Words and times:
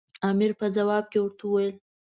امیر 0.29 0.51
په 0.59 0.65
ځواب 0.75 1.05
کې 1.11 1.19
ورته 1.21 1.43
وویل. 1.45 1.75